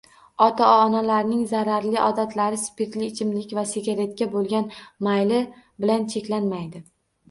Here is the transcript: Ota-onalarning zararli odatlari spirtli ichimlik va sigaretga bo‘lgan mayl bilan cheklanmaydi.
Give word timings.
Ota-onalarning 0.43 1.43
zararli 1.51 2.01
odatlari 2.07 2.59
spirtli 2.63 3.07
ichimlik 3.11 3.55
va 3.61 3.69
sigaretga 3.75 4.33
bo‘lgan 4.35 4.69
mayl 5.11 5.39
bilan 5.59 6.13
cheklanmaydi. 6.19 6.89